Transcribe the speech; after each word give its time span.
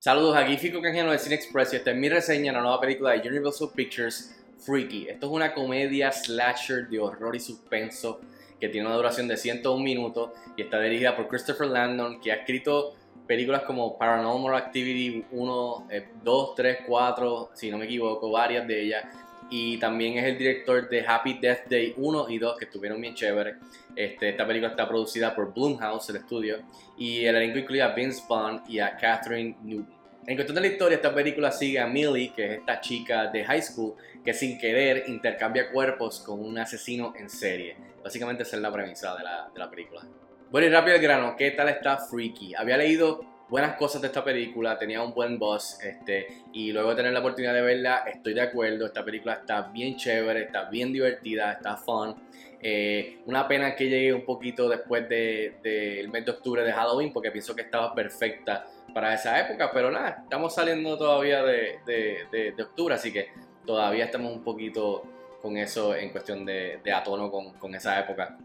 Saludos, 0.00 0.36
aquí 0.36 0.56
Fico 0.56 0.80
Canjiano 0.80 1.10
de 1.10 1.18
Cine 1.18 1.34
Express 1.34 1.72
y 1.72 1.76
esta 1.76 1.90
es 1.90 1.96
mi 1.96 2.08
reseña 2.08 2.52
de 2.52 2.58
la 2.58 2.62
nueva 2.62 2.80
película 2.80 3.10
de 3.10 3.28
Universal 3.28 3.70
Pictures, 3.74 4.32
Freaky. 4.64 5.08
Esto 5.08 5.26
es 5.26 5.32
una 5.32 5.52
comedia 5.52 6.12
slasher 6.12 6.88
de 6.88 7.00
horror 7.00 7.34
y 7.34 7.40
suspenso 7.40 8.20
que 8.60 8.68
tiene 8.68 8.86
una 8.86 8.94
duración 8.94 9.26
de 9.26 9.36
101 9.36 9.82
minutos 9.82 10.30
y 10.56 10.62
está 10.62 10.80
dirigida 10.80 11.16
por 11.16 11.26
Christopher 11.26 11.66
Landon, 11.66 12.20
que 12.20 12.30
ha 12.30 12.36
escrito 12.36 12.94
películas 13.26 13.62
como 13.62 13.98
Paranormal 13.98 14.54
Activity 14.54 15.24
1, 15.32 15.88
2, 16.22 16.54
3, 16.54 16.78
4, 16.86 17.50
si 17.54 17.68
no 17.68 17.78
me 17.78 17.86
equivoco, 17.86 18.30
varias 18.30 18.68
de 18.68 18.80
ellas. 18.80 19.04
Y 19.50 19.78
también 19.78 20.18
es 20.18 20.24
el 20.24 20.36
director 20.36 20.88
de 20.88 21.04
Happy 21.06 21.38
Death 21.38 21.68
Day 21.68 21.94
1 21.96 22.28
y 22.28 22.38
2, 22.38 22.58
que 22.58 22.64
estuvieron 22.66 23.00
bien 23.00 23.14
chéveres. 23.14 23.56
Este, 23.96 24.28
esta 24.28 24.46
película 24.46 24.70
está 24.70 24.86
producida 24.86 25.34
por 25.34 25.52
Blumhouse, 25.54 26.10
el 26.10 26.16
estudio, 26.16 26.58
y 26.96 27.24
el 27.24 27.36
elenco 27.36 27.58
incluye 27.58 27.82
a 27.82 27.88
Vince 27.88 28.22
Vaughn 28.28 28.62
y 28.68 28.78
a 28.78 28.96
Catherine 28.96 29.56
Newton. 29.62 29.98
En 30.26 30.36
cuestión 30.36 30.56
de 30.56 30.60
la 30.60 30.66
historia, 30.66 30.96
esta 30.96 31.14
película 31.14 31.50
sigue 31.50 31.80
a 31.80 31.86
Millie, 31.86 32.34
que 32.36 32.44
es 32.44 32.58
esta 32.58 32.80
chica 32.82 33.28
de 33.28 33.44
high 33.44 33.62
school 33.62 33.94
que 34.22 34.34
sin 34.34 34.58
querer 34.58 35.04
intercambia 35.08 35.70
cuerpos 35.70 36.20
con 36.20 36.40
un 36.40 36.58
asesino 36.58 37.14
en 37.16 37.30
serie. 37.30 37.76
Básicamente 38.04 38.42
esa 38.42 38.56
es 38.56 38.62
la 38.62 38.70
premisa 38.70 39.16
de 39.16 39.24
la, 39.24 39.48
de 39.50 39.58
la 39.58 39.70
película. 39.70 40.02
Bueno 40.50 40.66
y 40.66 40.70
rápido 40.70 40.96
el 40.96 41.02
grano, 41.02 41.34
¿qué 41.34 41.52
tal 41.52 41.70
está 41.70 41.96
Freaky? 41.96 42.54
Había 42.54 42.76
leído 42.76 43.37
buenas 43.48 43.76
cosas 43.76 44.00
de 44.00 44.08
esta 44.08 44.22
película, 44.22 44.78
tenía 44.78 45.02
un 45.02 45.14
buen 45.14 45.38
boss, 45.38 45.78
este, 45.82 46.26
y 46.52 46.72
luego 46.72 46.90
de 46.90 46.96
tener 46.96 47.12
la 47.12 47.20
oportunidad 47.20 47.54
de 47.54 47.62
verla, 47.62 48.04
estoy 48.06 48.34
de 48.34 48.42
acuerdo, 48.42 48.86
esta 48.86 49.04
película 49.04 49.34
está 49.34 49.62
bien 49.62 49.96
chévere, 49.96 50.44
está 50.44 50.64
bien 50.64 50.92
divertida, 50.92 51.52
está 51.52 51.76
fun. 51.76 52.14
Eh, 52.60 53.20
una 53.26 53.46
pena 53.46 53.76
que 53.76 53.88
llegue 53.88 54.12
un 54.12 54.24
poquito 54.24 54.68
después 54.68 55.08
del 55.08 55.54
de, 55.62 56.08
mes 56.12 56.24
de 56.24 56.30
octubre 56.32 56.62
de 56.62 56.72
Halloween, 56.72 57.12
porque 57.12 57.30
pienso 57.30 57.54
que 57.54 57.62
estaba 57.62 57.94
perfecta 57.94 58.66
para 58.92 59.14
esa 59.14 59.38
época, 59.40 59.70
pero 59.72 59.90
nada, 59.90 60.20
estamos 60.22 60.54
saliendo 60.54 60.98
todavía 60.98 61.42
de, 61.42 61.78
de, 61.86 62.52
de 62.56 62.62
octubre, 62.62 62.94
así 62.94 63.12
que 63.12 63.28
todavía 63.64 64.06
estamos 64.06 64.32
un 64.32 64.42
poquito 64.42 65.04
con 65.40 65.56
eso 65.56 65.94
en 65.94 66.10
cuestión 66.10 66.44
de, 66.44 66.80
de 66.82 66.92
atono 66.92 67.30
con, 67.30 67.52
con 67.54 67.74
esa 67.74 68.00
época. 68.00 68.36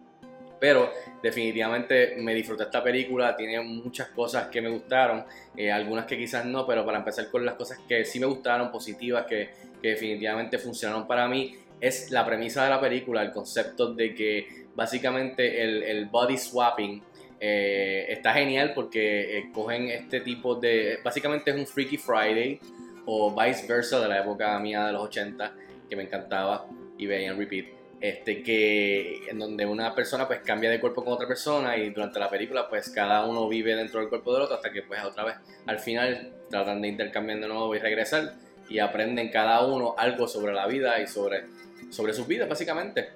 Pero 0.63 0.93
definitivamente 1.21 2.15
me 2.19 2.33
disfruté 2.33 2.63
esta 2.63 2.81
película, 2.81 3.35
tiene 3.35 3.59
muchas 3.59 4.07
cosas 4.07 4.47
que 4.47 4.61
me 4.61 4.69
gustaron, 4.69 5.25
eh, 5.57 5.69
algunas 5.69 6.05
que 6.05 6.17
quizás 6.17 6.45
no, 6.45 6.65
pero 6.65 6.85
para 6.85 6.99
empezar 6.99 7.29
con 7.29 7.45
las 7.45 7.55
cosas 7.55 7.79
que 7.85 8.05
sí 8.05 8.17
me 8.17 8.27
gustaron, 8.27 8.71
positivas, 8.71 9.25
que, 9.25 9.49
definitivamente 9.81 10.57
funcionaron 10.57 11.05
para 11.05 11.27
mí, 11.27 11.57
es 11.81 12.11
la 12.11 12.25
premisa 12.25 12.63
de 12.63 12.69
la 12.69 12.79
película, 12.79 13.21
el 13.23 13.31
concepto 13.31 13.93
de 13.93 14.15
que 14.15 14.67
básicamente 14.73 15.61
el, 15.91 16.05
body 16.05 16.37
swapping 16.37 17.03
eh, 17.41 18.05
está 18.07 18.31
genial 18.31 18.71
porque 18.73 19.39
eh, 19.39 19.49
cogen 19.53 19.89
este 19.89 20.21
tipo 20.21 20.55
de, 20.55 20.99
básicamente 21.03 21.51
es 21.51 21.57
un 21.57 21.67
Freaky 21.67 21.97
Friday 21.97 22.57
o 23.05 23.35
vice 23.35 23.67
versa 23.67 23.99
de 23.99 24.07
la 24.07 24.21
época 24.21 24.57
mía 24.59 24.85
de 24.85 24.93
los 24.93 25.03
80 25.03 25.55
que 25.89 25.95
me 25.97 26.03
encantaba 26.03 26.65
y 26.97 27.05
veía 27.05 27.31
en 27.31 27.37
repeat 27.37 27.82
este, 28.03 28.43
que 28.43 29.29
en 29.29 29.39
donde 29.39 29.65
una 29.65 29.95
persona 29.95 30.27
pues 30.27 30.41
cambia 30.41 30.69
de 30.69 30.81
cuerpo 30.81 31.05
con 31.05 31.13
otra 31.13 31.25
persona 31.25 31.77
y 31.77 31.89
durante 31.91 32.19
la 32.19 32.29
película 32.29 32.67
pues 32.67 32.89
cada 32.89 33.25
uno 33.25 33.47
vive 33.47 33.77
dentro 33.77 34.01
del 34.01 34.09
cuerpo 34.09 34.33
del 34.33 34.41
otro 34.41 34.57
hasta 34.57 34.73
que 34.73 34.81
pues 34.81 35.01
otra 35.05 35.23
vez 35.23 35.35
al 35.65 35.79
final 35.79 36.33
tratan 36.49 36.81
de 36.81 36.89
intercambiar 36.89 37.39
de 37.39 37.47
nuevo 37.47 37.73
y 37.73 37.79
regresar 37.79 38.33
y 38.67 38.79
aprenden 38.79 39.29
cada 39.29 39.65
uno 39.65 39.95
algo 39.97 40.27
sobre 40.27 40.51
la 40.51 40.67
vida 40.67 40.99
y 41.01 41.07
sobre, 41.07 41.45
sobre 41.91 42.13
sus 42.13 42.27
vidas 42.27 42.49
básicamente. 42.49 43.11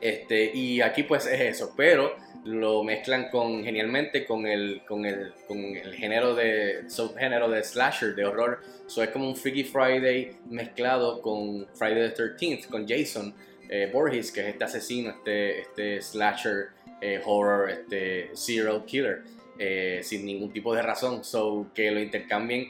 Este, 0.00 0.52
y 0.54 0.80
aquí 0.80 1.02
pues 1.02 1.26
es 1.26 1.40
eso, 1.42 1.74
pero 1.76 2.16
lo 2.46 2.82
mezclan 2.84 3.28
con 3.28 3.62
genialmente 3.62 4.24
con 4.24 4.46
el, 4.46 4.80
con 4.88 5.04
el, 5.04 5.34
con 5.46 5.58
el 5.58 5.92
género 5.92 6.34
de 6.34 6.88
subgénero 6.88 7.50
de 7.50 7.62
slasher, 7.62 8.14
de 8.14 8.24
horror. 8.24 8.60
Eso 8.86 9.02
es 9.02 9.10
como 9.10 9.28
un 9.28 9.36
Freaky 9.36 9.64
Friday 9.64 10.38
mezclado 10.48 11.20
con 11.20 11.66
Friday 11.74 12.10
the 12.10 12.14
13th, 12.14 12.68
con 12.68 12.88
Jason 12.88 13.34
eh, 13.68 13.90
Borges, 13.92 14.32
que 14.32 14.40
es 14.40 14.46
este 14.48 14.64
asesino, 14.64 15.10
este, 15.10 15.60
este 15.60 16.02
slasher, 16.02 16.70
eh, 17.00 17.20
horror, 17.24 17.70
este 17.70 18.30
serial 18.34 18.84
killer, 18.84 19.22
eh, 19.58 20.00
sin 20.02 20.24
ningún 20.24 20.52
tipo 20.52 20.74
de 20.74 20.82
razón. 20.82 21.24
So, 21.24 21.66
que 21.74 21.90
lo 21.90 22.00
intercambien 22.00 22.68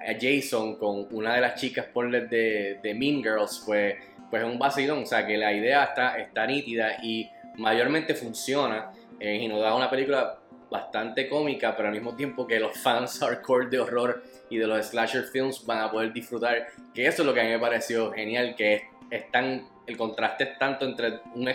a 0.00 0.12
Jason 0.20 0.76
con 0.76 1.08
una 1.10 1.34
de 1.34 1.40
las 1.40 1.60
chicas 1.60 1.86
por 1.86 2.10
de, 2.10 2.78
de 2.82 2.94
Mean 2.94 3.22
Girls, 3.22 3.62
pues, 3.64 3.96
pues 4.30 4.42
es 4.42 4.48
un 4.48 4.58
vacilón. 4.58 5.02
O 5.02 5.06
sea, 5.06 5.26
que 5.26 5.36
la 5.36 5.52
idea 5.52 5.84
está, 5.84 6.18
está 6.18 6.46
nítida 6.46 6.98
y 7.02 7.28
mayormente 7.56 8.14
funciona 8.14 8.92
y 9.18 9.48
nos 9.48 9.62
da 9.62 9.74
una 9.74 9.88
película 9.88 10.38
bastante 10.70 11.28
cómica, 11.28 11.74
pero 11.76 11.88
al 11.88 11.94
mismo 11.94 12.14
tiempo 12.14 12.46
que 12.46 12.60
los 12.60 12.76
fans 12.78 13.18
hardcore 13.20 13.68
de 13.68 13.78
horror 13.78 14.22
y 14.50 14.58
de 14.58 14.66
los 14.66 14.86
slasher 14.86 15.24
films 15.24 15.64
van 15.64 15.80
a 15.80 15.90
poder 15.90 16.12
disfrutar, 16.12 16.68
que 16.94 17.06
eso 17.06 17.22
es 17.22 17.26
lo 17.26 17.34
que 17.34 17.40
a 17.40 17.44
mí 17.44 17.50
me 17.50 17.58
pareció 17.58 18.12
genial, 18.12 18.54
que 18.54 18.74
es, 18.74 18.82
es 19.10 19.30
tan 19.30 19.68
el 19.86 19.96
contraste 19.96 20.44
es 20.44 20.58
tanto 20.58 20.84
entre 20.84 21.20
un, 21.34 21.48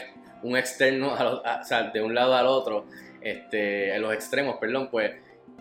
un 0.43 0.57
externo, 0.57 1.13
o 1.13 1.63
sea, 1.63 1.83
de 1.83 2.01
un 2.01 2.15
lado 2.15 2.35
al 2.35 2.47
otro, 2.47 2.85
este, 3.21 3.93
en 3.93 4.01
los 4.01 4.13
extremos, 4.13 4.57
perdón, 4.57 4.89
pues, 4.89 5.11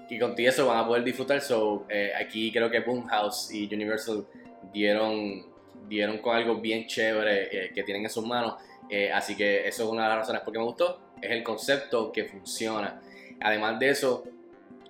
y 0.09 0.19
contigo 0.19 0.49
eso 0.49 0.67
van 0.67 0.79
a 0.79 0.87
poder 0.87 1.05
disfrutar. 1.05 1.41
So, 1.41 1.87
eh, 1.89 2.13
aquí 2.19 2.51
creo 2.51 2.69
que 2.69 2.81
Boomhouse 2.81 3.53
y 3.53 3.73
Universal 3.73 4.27
dieron, 4.73 5.47
dieron 5.89 6.19
con 6.19 6.37
algo 6.37 6.57
bien 6.57 6.87
chévere 6.87 7.67
eh, 7.67 7.73
que 7.73 7.85
tienen 7.85 8.05
en 8.05 8.11
sus 8.11 8.27
manos. 8.27 8.55
Eh, 8.89 9.13
así 9.13 9.37
que 9.37 9.69
eso 9.69 9.85
es 9.85 9.89
una 9.89 10.03
de 10.03 10.09
las 10.09 10.19
razones 10.19 10.43
por 10.43 10.53
qué 10.53 10.59
me 10.59 10.65
gustó. 10.65 11.01
Es 11.23 11.31
el 11.31 11.45
concepto 11.45 12.11
que 12.11 12.25
funciona. 12.25 13.01
Además 13.41 13.79
de 13.79 13.91
eso, 13.91 14.25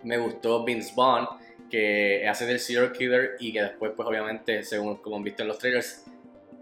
me 0.05 0.17
gustó 0.17 0.65
Vince 0.65 0.95
Vaughn, 0.97 1.29
que 1.71 2.27
hace 2.27 2.47
del 2.47 2.59
serial 2.59 2.91
killer 2.93 3.37
y 3.41 3.53
que 3.53 3.61
después, 3.61 3.93
pues 3.95 4.09
obviamente, 4.09 4.63
según 4.63 4.97
como 4.97 5.17
han 5.17 5.23
visto 5.23 5.43
en 5.43 5.49
los 5.49 5.59
trailers, 5.59 6.10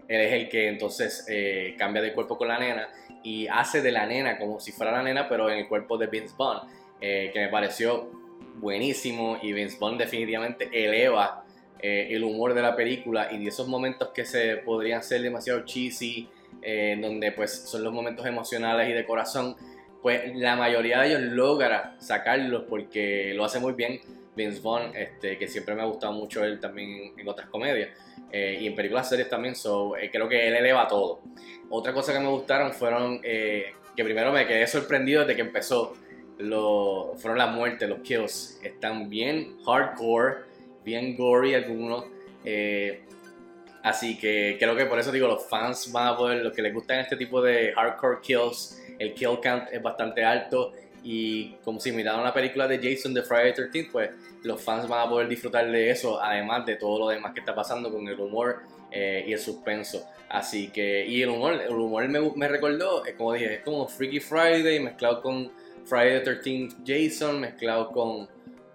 él 0.09 0.21
es 0.21 0.33
el 0.33 0.49
que 0.49 0.67
entonces 0.67 1.23
eh, 1.29 1.75
cambia 1.77 2.01
de 2.01 2.13
cuerpo 2.13 2.35
con 2.37 2.47
la 2.47 2.57
nena 2.57 2.89
y 3.23 3.47
hace 3.47 3.81
de 3.83 3.91
la 3.91 4.07
nena 4.07 4.39
como 4.39 4.59
si 4.59 4.71
fuera 4.71 4.91
la 4.91 5.03
nena, 5.03 5.29
pero 5.29 5.49
en 5.51 5.59
el 5.59 5.67
cuerpo 5.67 5.97
de 5.99 6.07
Vince 6.07 6.33
Vaughn, 6.35 6.67
eh, 6.99 7.29
que 7.31 7.39
me 7.39 7.49
pareció 7.49 8.09
buenísimo 8.55 9.37
y 9.41 9.53
Vince 9.53 9.77
Vaughn 9.79 9.99
definitivamente 9.99 10.67
eleva 10.73 11.45
eh, 11.79 12.07
el 12.09 12.23
humor 12.23 12.55
de 12.55 12.61
la 12.63 12.75
película 12.75 13.31
y 13.31 13.37
de 13.37 13.49
esos 13.49 13.67
momentos 13.67 14.09
que 14.09 14.25
se 14.25 14.57
podrían 14.57 15.03
ser 15.03 15.21
demasiado 15.21 15.63
cheesy, 15.63 16.27
donde 17.01 17.31
pues 17.31 17.51
son 17.69 17.85
los 17.85 17.93
momentos 17.93 18.25
emocionales 18.25 18.89
y 18.89 18.93
de 18.93 19.05
corazón, 19.05 19.55
pues 20.01 20.35
la 20.35 20.57
mayoría 20.57 20.99
de 20.99 21.07
ellos 21.07 21.21
logra 21.21 21.95
sacarlos 21.99 22.63
porque 22.67 23.33
lo 23.33 23.45
hace 23.45 23.61
muy 23.61 23.73
bien 23.73 24.01
Vince 24.35 24.61
Vaughn, 24.61 24.95
este, 24.95 25.37
que 25.37 25.47
siempre 25.47 25.75
me 25.75 25.81
ha 25.81 25.85
gustado 25.85 26.13
mucho 26.13 26.43
él 26.43 26.59
también 26.59 27.13
en 27.17 27.27
otras 27.27 27.49
comedias 27.49 27.89
eh, 28.31 28.57
y 28.61 28.67
en 28.67 28.75
películas 28.75 29.09
series 29.09 29.29
también, 29.29 29.55
so, 29.55 29.97
eh, 29.97 30.09
creo 30.11 30.27
que 30.27 30.47
él 30.47 30.55
eleva 30.55 30.87
todo. 30.87 31.19
Otra 31.69 31.93
cosa 31.93 32.13
que 32.13 32.19
me 32.19 32.29
gustaron 32.29 32.73
fueron 32.73 33.19
eh, 33.23 33.73
que 33.95 34.03
primero 34.03 34.31
me 34.31 34.45
quedé 34.47 34.65
sorprendido 34.67 35.21
desde 35.21 35.35
que 35.35 35.41
empezó, 35.41 35.95
fueron 36.37 37.37
las 37.37 37.53
muertes, 37.53 37.89
los 37.89 37.99
kills, 37.99 38.59
están 38.63 39.09
bien 39.09 39.57
hardcore, 39.65 40.43
bien 40.85 41.17
gory 41.17 41.53
algunos. 41.53 42.05
Así 43.83 44.17
que 44.17 44.57
creo 44.59 44.75
que 44.75 44.85
por 44.85 44.99
eso 44.99 45.11
digo, 45.11 45.27
los 45.27 45.45
fans 45.47 45.91
van 45.91 46.07
a 46.07 46.17
poder, 46.17 46.43
los 46.43 46.53
que 46.53 46.61
les 46.61 46.73
gustan 46.73 46.99
este 46.99 47.17
tipo 47.17 47.41
de 47.41 47.73
hardcore 47.73 48.19
kills, 48.21 48.81
el 48.99 49.13
kill 49.13 49.39
count 49.41 49.69
es 49.71 49.81
bastante 49.81 50.23
alto 50.23 50.73
y 51.03 51.51
como 51.63 51.79
si 51.79 51.91
miraran 51.91 52.23
la 52.23 52.33
película 52.33 52.67
de 52.67 52.77
Jason 52.77 53.13
de 53.13 53.23
Friday 53.23 53.53
13, 53.53 53.89
pues 53.91 54.09
los 54.43 54.61
fans 54.61 54.87
van 54.87 55.07
a 55.07 55.09
poder 55.09 55.27
disfrutar 55.27 55.69
de 55.69 55.89
eso, 55.89 56.21
además 56.21 56.65
de 56.65 56.75
todo 56.75 56.99
lo 56.99 57.07
demás 57.09 57.33
que 57.33 57.39
está 57.41 57.53
pasando 57.53 57.91
con 57.91 58.07
el 58.07 58.19
humor 58.19 58.61
eh, 58.91 59.25
y 59.27 59.33
el 59.33 59.39
suspenso. 59.39 60.05
Así 60.29 60.69
que, 60.69 61.05
y 61.05 61.21
el 61.21 61.29
humor, 61.29 61.53
el 61.53 61.73
humor 61.73 62.07
me, 62.07 62.19
me 62.35 62.47
recordó, 62.47 63.05
es 63.05 63.15
como 63.15 63.33
dije, 63.33 63.55
es 63.55 63.61
como 63.61 63.87
Freaky 63.87 64.19
Friday 64.19 64.79
mezclado 64.79 65.21
con 65.21 65.51
Friday 65.85 66.23
the 66.23 66.31
13th 66.31 66.75
Jason, 66.85 67.39
mezclado 67.39 67.91
con, 67.91 68.27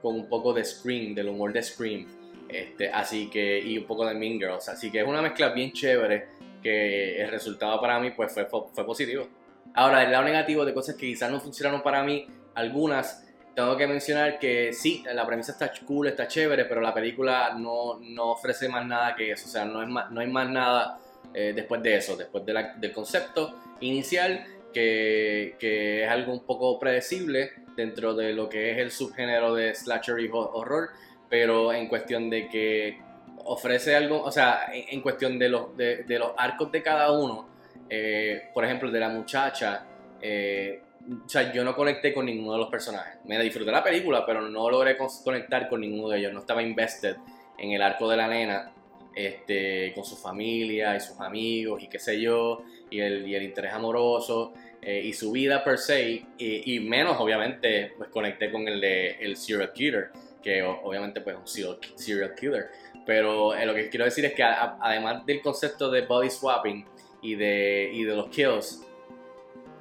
con 0.03 0.17
un 0.17 0.29
poco 0.29 0.53
de 0.53 0.65
Scream, 0.65 1.15
del 1.15 1.29
humor 1.29 1.53
de 1.53 1.63
Scream. 1.63 2.07
Este, 2.49 2.89
así 2.89 3.29
que, 3.31 3.59
y 3.59 3.79
un 3.79 3.85
poco 3.85 4.07
de 4.07 4.15
Mean 4.15 4.39
Girls. 4.39 4.69
Así 4.69 4.91
que 4.91 5.01
es 5.01 5.07
una 5.07 5.23
mezcla 5.23 5.51
bien 5.51 5.73
chévere 5.73 6.27
que 6.63 7.23
el 7.23 7.31
resultado 7.31 7.81
para 7.81 8.01
mí 8.01 8.11
pues 8.11 8.33
fue, 8.33 8.47
fue 8.47 8.85
positivo. 8.85 9.29
Ahora, 9.75 10.05
el 10.05 10.13
lado 10.13 10.25
negativo 10.25 10.65
de 10.65 10.73
cosas 10.73 10.95
que 10.95 11.07
quizás 11.07 11.31
no 11.31 11.41
funcionaron 11.41 11.83
para 11.83 12.05
mí, 12.05 12.27
algunas, 12.55 13.27
tengo 13.57 13.77
que 13.77 13.89
mencionar 13.89 14.39
que 14.39 14.73
sí, 14.73 15.03
la 15.13 15.27
premisa 15.27 15.53
está 15.53 15.73
cool, 15.85 16.07
está 16.07 16.29
chévere, 16.29 16.65
pero 16.65 16.81
la 16.81 16.95
película 16.95 17.55
no, 17.59 17.99
no 18.01 18.31
ofrece 18.31 18.69
más 18.69 18.87
nada 18.87 19.17
que 19.17 19.33
eso. 19.33 19.47
O 19.47 19.51
sea, 19.51 19.65
no, 19.65 19.83
es 19.83 19.89
no 19.89 20.21
hay 20.21 20.29
más 20.29 20.49
nada 20.49 20.99
eh, 21.35 21.53
después 21.55 21.83
de 21.83 21.97
eso, 21.97 22.17
después 22.17 22.45
del 22.47 22.93
concepto 22.93 23.59
inicial, 23.81 24.47
que, 24.73 25.57
es 26.05 26.09
algo 26.09 26.33
un 26.33 26.45
poco 26.45 26.79
predecible 26.79 27.51
dentro 27.77 28.15
de 28.15 28.33
lo 28.33 28.49
que 28.49 28.71
es 28.71 28.79
el 28.79 28.93
subgénero 28.93 29.55
de 29.55 29.75
slasher 29.75 30.21
y 30.21 30.31
horror, 30.33 30.91
pero 31.29 31.73
en 31.73 31.89
cuestión 31.89 32.31
de 32.31 32.49
que 32.49 33.01
ofrece 33.45 33.97
algo, 33.97 34.23
o 34.23 34.31
sea, 34.31 34.67
en, 34.73 35.01
cuestión 35.01 35.37
de 35.37 35.49
los, 35.49 35.77
de 35.77 36.17
los 36.17 36.31
arcos 36.37 36.71
de 36.71 36.81
cada 36.83 37.11
uno, 37.11 37.54
eh, 37.89 38.51
por 38.53 38.65
ejemplo, 38.65 38.91
de 38.91 39.01
la 39.01 39.09
muchacha, 39.09 39.85
eh, 40.21 40.81
o 41.25 41.29
sea, 41.29 41.53
yo 41.53 41.65
no 41.65 41.75
conecté 41.75 42.13
con 42.15 42.27
ninguno 42.27 42.53
de 42.53 42.59
los 42.59 42.69
personajes. 42.69 43.19
Me 43.25 43.39
disfruté 43.43 43.71
la 43.71 43.83
película, 43.83 44.25
pero 44.25 44.43
no 44.43 44.71
logré 44.71 44.97
conectar 44.97 45.69
con 45.69 45.81
ninguno 45.81 46.09
de 46.09 46.19
ellos. 46.19 46.33
No 46.33 46.41
estaba 46.41 46.63
invested 46.63 47.17
en 47.59 47.73
el 47.73 47.83
arco 47.83 48.09
de 48.09 48.17
la 48.17 48.27
nena, 48.27 48.73
este, 49.15 49.93
con 49.95 50.05
su 50.05 50.17
familia 50.17 50.97
y 50.97 51.01
sus 51.01 51.21
amigos 51.21 51.83
y 51.83 51.89
qué 51.89 51.99
sé 51.99 52.21
yo, 52.21 52.65
y 52.91 53.01
el, 53.01 53.27
y 53.29 53.35
el 53.35 53.43
interés 53.45 53.73
amoroso 53.73 54.53
eh, 54.83 55.01
y 55.05 55.13
su 55.13 55.33
vida 55.33 55.65
per 55.65 55.79
se, 55.79 56.27
y, 56.37 56.81
menos 56.81 57.17
obviamente 57.19 57.95
pues 57.97 58.11
conecté 58.11 58.51
con 58.51 58.69
el 58.69 58.81
de 58.81 59.13
el 59.13 59.37
serial 59.37 59.73
killer, 59.73 60.11
que 60.43 60.63
obviamente 60.63 61.23
pues 61.23 61.37
un 61.37 61.47
serial 61.47 62.35
killer. 62.35 62.69
Pero 63.07 63.55
eh, 63.55 63.65
lo 63.65 63.75
que 63.75 63.89
quiero 63.89 64.05
decir 64.05 64.25
es 64.27 64.35
que 64.35 64.43
además 64.43 65.25
del 65.25 65.41
concepto 65.41 65.91
de 65.91 66.03
body 66.03 66.29
swapping 66.29 66.85
y 67.25 67.37
de, 67.37 67.91
y 67.93 68.05
de 68.05 68.15
los 68.15 68.29
kills, 68.29 68.83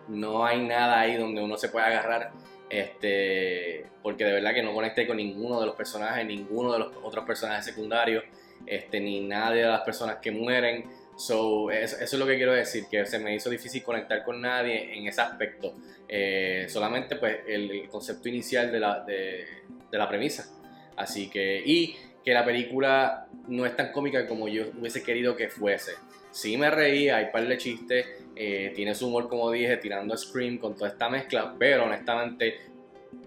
no 0.07 0.45
hay 0.45 0.65
nada 0.65 1.01
ahí 1.01 1.17
donde 1.17 1.43
uno 1.43 1.57
se 1.57 1.67
pueda 1.67 1.87
agarrar. 1.87 2.31
Este, 2.69 3.85
porque 4.01 4.23
de 4.23 4.31
verdad 4.31 4.53
que 4.53 4.63
no 4.63 4.73
conecté 4.73 5.05
con 5.05 5.17
ninguno 5.17 5.59
de 5.59 5.67
los 5.67 5.75
personajes, 5.75 6.25
ninguno 6.25 6.71
de 6.73 6.79
los 6.79 6.93
otros 7.03 7.25
personajes 7.25 7.65
secundarios, 7.65 8.23
este, 8.65 8.99
ni 8.99 9.19
nadie 9.19 9.61
de 9.61 9.67
las 9.67 9.81
personas 9.81 10.17
que 10.21 10.31
mueren. 10.31 10.85
So, 11.17 11.69
eso, 11.69 11.97
es 12.01 12.13
lo 12.13 12.25
que 12.25 12.37
quiero 12.37 12.53
decir, 12.53 12.85
que 12.89 13.05
se 13.05 13.19
me 13.19 13.35
hizo 13.35 13.49
difícil 13.49 13.83
conectar 13.83 14.23
con 14.23 14.41
nadie 14.41 14.97
en 14.97 15.05
ese 15.05 15.21
aspecto. 15.21 15.75
Eh, 16.07 16.65
solamente 16.69 17.17
pues 17.17 17.39
el, 17.45 17.89
concepto 17.89 18.29
inicial 18.29 18.71
de 18.71 18.79
la, 18.79 19.01
de, 19.01 19.45
de 19.91 19.97
la 19.97 20.07
premisa. 20.07 20.49
Así 20.95 21.29
que, 21.29 21.61
y 21.65 21.97
que 22.23 22.33
la 22.33 22.45
película 22.45 23.27
no 23.47 23.65
es 23.65 23.75
tan 23.75 23.91
cómica 23.91 24.27
como 24.27 24.47
yo 24.47 24.65
hubiese 24.79 25.03
querido 25.03 25.35
que 25.35 25.49
fuese. 25.49 25.93
Sí 26.31 26.57
me 26.57 26.69
reí, 26.69 27.09
hay 27.09 27.27
par 27.31 27.47
de 27.47 27.57
chistes, 27.57 28.05
eh, 28.35 28.71
tiene 28.75 28.95
su 28.95 29.07
humor 29.07 29.29
como 29.29 29.51
dije, 29.51 29.77
tirando 29.77 30.17
Scream 30.17 30.57
con 30.57 30.75
toda 30.75 30.89
esta 30.89 31.09
mezcla, 31.09 31.53
pero 31.59 31.85
honestamente 31.85 32.55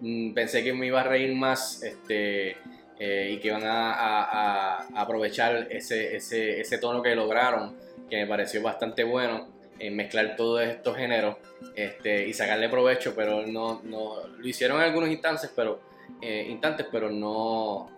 mm, 0.00 0.32
pensé 0.32 0.64
que 0.64 0.72
me 0.72 0.86
iba 0.86 1.00
a 1.00 1.04
reír 1.04 1.34
más 1.34 1.82
este, 1.82 2.56
eh, 2.98 3.30
y 3.32 3.38
que 3.38 3.48
iban 3.48 3.62
a, 3.64 4.86
aprovechar 4.94 5.68
ese, 5.70 6.16
ese, 6.16 6.60
ese, 6.60 6.78
tono 6.78 7.02
que 7.02 7.14
lograron, 7.14 7.76
que 8.08 8.16
me 8.16 8.26
pareció 8.26 8.62
bastante 8.62 9.04
bueno, 9.04 9.48
en 9.78 9.94
mezclar 9.94 10.36
todos 10.36 10.62
estos 10.62 10.96
géneros 10.96 11.36
este, 11.74 12.26
y 12.26 12.32
sacarle 12.32 12.68
provecho, 12.68 13.14
pero 13.14 13.46
no, 13.46 13.82
no 13.84 14.26
lo 14.26 14.48
hicieron 14.48 14.78
en 14.78 14.84
algunos 14.84 15.10
instantes, 15.10 15.52
pero, 15.54 15.80
eh, 16.22 16.46
instantes, 16.48 16.86
pero 16.90 17.10
no, 17.10 17.90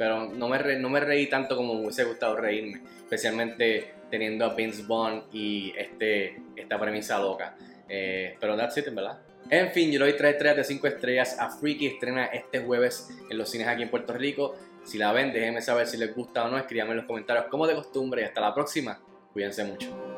pero 0.00 0.24
no 0.24 0.48
me, 0.48 0.56
reí 0.56 1.26
tanto 1.26 1.54
como 1.54 1.74
me 1.74 1.80
hubiese 1.82 2.04
gustado 2.04 2.34
reírme, 2.34 2.80
especialmente 3.00 3.92
teniendo 4.10 4.46
a 4.46 4.54
Vince 4.54 4.84
Bond 4.84 5.24
y 5.30 5.74
este, 5.76 6.40
esta 6.56 6.80
premisa 6.80 7.18
loca. 7.18 7.54
Eh, 7.86 8.34
pero 8.40 8.56
that's 8.56 8.78
it, 8.78 8.86
¿verdad? 8.94 9.18
En 9.50 9.70
fin, 9.72 9.92
yo 9.92 9.98
le 9.98 10.06
doy 10.06 10.16
3 10.16 10.32
estrellas 10.32 10.56
de 10.56 10.64
5 10.64 10.86
estrellas 10.86 11.36
a 11.38 11.50
Freaky. 11.50 11.86
Estrena 11.86 12.24
este 12.24 12.60
jueves 12.60 13.10
en 13.28 13.36
los 13.36 13.50
cines 13.50 13.68
aquí 13.68 13.82
en 13.82 13.90
Puerto 13.90 14.14
Rico. 14.14 14.56
Si 14.84 14.96
la 14.96 15.12
ven, 15.12 15.34
déjenme 15.34 15.60
saber 15.60 15.86
si 15.86 15.98
les 15.98 16.14
gusta 16.14 16.46
o 16.46 16.48
no. 16.48 16.56
Escríbanme 16.56 16.92
en 16.92 16.96
los 16.96 17.06
comentarios 17.06 17.44
como 17.50 17.66
de 17.66 17.74
costumbre. 17.74 18.22
Y 18.22 18.24
hasta 18.24 18.40
la 18.40 18.54
próxima. 18.54 18.98
Cuídense 19.34 19.64
mucho. 19.64 20.09